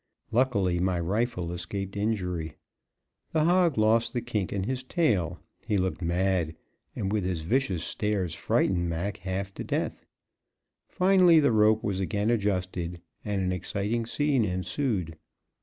[0.31, 2.55] Luckily my rifle escaped injury.
[3.33, 6.55] The hog lost the kink in his tail; he looked mad,
[6.95, 10.03] and with his vicious stares, frightened Mac half to death.
[10.87, 15.19] Finally the rope was again adjusted, and an exciting scene ensued.